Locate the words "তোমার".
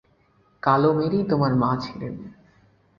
1.29-1.51